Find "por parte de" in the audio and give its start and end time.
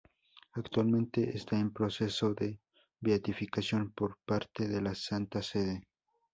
3.91-4.81